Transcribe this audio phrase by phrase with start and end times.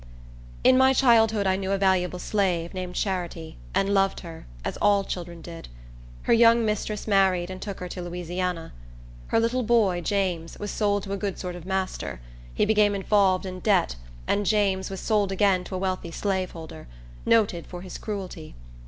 [0.63, 5.03] In my childhood I knew a valuable slave, named Charity, and loved her, as all
[5.03, 5.67] children did.
[6.23, 8.73] Her young mistress married, and took her to Louisiana.
[9.27, 12.19] Her little boy, James, was sold to a good sort of master.
[12.51, 13.95] He became involved in debt,
[14.25, 16.87] and James was sold again to a wealthy slaveholder,
[17.23, 18.55] noted for his cruelty.